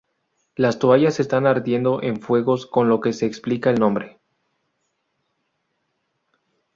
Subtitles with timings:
[0.55, 4.19] Las toallas están ardiendo en fuegos con lo que se explica el nombre.